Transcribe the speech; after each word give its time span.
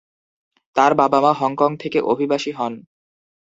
তার 0.75 0.91
বাবা-মা 0.93 1.31
হংকং 1.33 1.71
থেকে 1.77 1.99
অভিবাসী 2.11 2.51
হন। 2.51 2.73